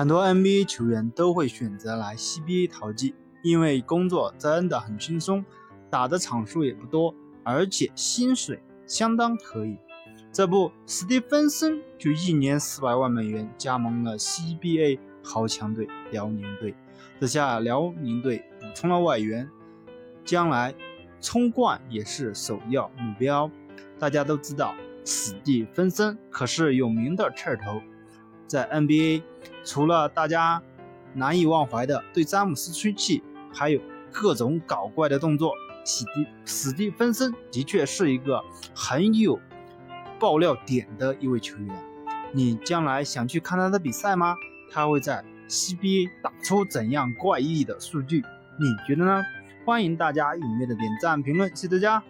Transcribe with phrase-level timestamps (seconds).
[0.00, 3.12] 很多 NBA 球员都会选择来 CBA 淘金，
[3.42, 5.44] 因为工作真的很轻松，
[5.90, 7.14] 打的场数也不多，
[7.44, 9.76] 而且薪水相当可以。
[10.32, 16.74] 这不，史蒂芬森就一年四百万美元加盟了 CBA 豪强队辽宁队，
[17.20, 19.50] 这下辽宁队补充了外援，
[20.24, 20.74] 将来
[21.20, 23.50] 冲冠也是首要目标。
[23.98, 24.74] 大家都知道，
[25.04, 27.82] 史蒂芬森可是有名的刺头。
[28.50, 29.22] 在 NBA，
[29.62, 30.60] 除了大家
[31.14, 33.22] 难以忘怀的对詹姆斯吹气，
[33.54, 33.80] 还有
[34.10, 35.52] 各种搞怪的动作。
[35.84, 38.42] 史蒂史蒂芬森的确是一个
[38.74, 39.38] 很有
[40.18, 41.76] 爆料点的一位球员。
[42.32, 44.34] 你将来想去看他的比赛吗？
[44.68, 48.20] 他会在 CBA 打出怎样怪异的数据？
[48.58, 49.22] 你觉得呢？
[49.64, 52.02] 欢迎大家踊跃的点赞评论，谢谢大家。